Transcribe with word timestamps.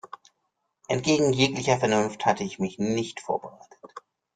Entgegen 0.87 1.31
jeglicher 1.31 1.77
Vernunft 1.77 2.25
hatte 2.25 2.43
ich 2.43 2.57
mich 2.57 2.79
nicht 2.79 3.19
vorbereitet. 3.19 3.93